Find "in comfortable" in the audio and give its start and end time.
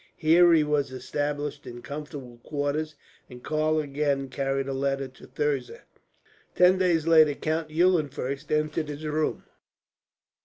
1.67-2.39